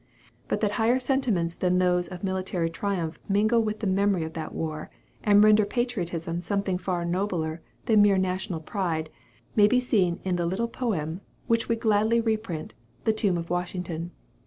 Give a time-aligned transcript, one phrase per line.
[0.47, 4.51] But that higher sentiments than those of military triumph mingle with the memory of that
[4.51, 4.89] war,
[5.23, 9.11] and render patriotism something far nobler than mere national pride,
[9.55, 14.09] may be seen in the little poem which we gladly reprint, "The Tomb of Washington."